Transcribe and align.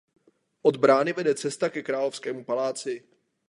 Od 0.69 0.75
brány 0.83 1.11
vede 1.17 1.33
cesta 1.43 1.67
ke 1.69 1.81
královskému 1.89 2.41
paláci. 2.49 2.93